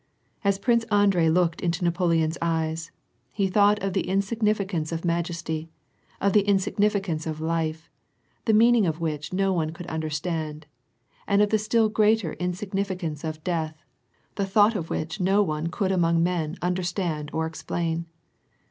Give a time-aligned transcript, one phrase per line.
[0.43, 2.89] As Prince Andrei looked into Napoleon's eyes,
[3.31, 5.69] he thought of the insignificance of majesty,
[6.19, 7.87] of the insignificance' of life,
[8.45, 10.65] the meaning of which no one could understand,
[11.27, 13.83] and of the still greater insignificance of death,
[14.37, 18.07] the thought of which no one could among men understand or explain.